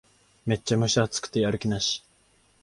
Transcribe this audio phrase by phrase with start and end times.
[0.47, 2.03] めっちゃ蒸し暑くてやる気なし